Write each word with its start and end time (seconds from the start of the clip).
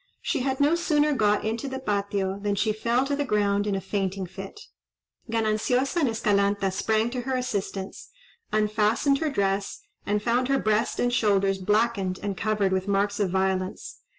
She 0.23 0.39
had 0.39 0.59
no 0.59 0.73
sooner 0.73 1.13
got 1.13 1.45
into 1.45 1.67
the 1.67 1.77
Patio, 1.77 2.39
than 2.39 2.55
she 2.55 2.73
fell 2.73 3.05
to 3.05 3.15
the 3.15 3.23
ground 3.23 3.67
in 3.67 3.75
a 3.75 3.79
fainting 3.81 4.25
fit. 4.25 4.59
Gananciosa 5.29 5.99
and 5.99 6.09
Escalanta 6.09 6.71
sprang 6.73 7.11
to 7.11 7.21
her 7.21 7.35
assistance, 7.35 8.09
unfastened 8.51 9.19
her 9.19 9.29
dress, 9.29 9.79
and 10.03 10.19
found 10.23 10.47
her 10.47 10.57
breast 10.57 10.99
and 10.99 11.13
shoulders 11.13 11.59
blackened 11.59 12.19
and 12.23 12.35
covered 12.35 12.71
with 12.71 12.87
marks 12.87 13.19
of 13.19 13.29
violence. 13.29 13.99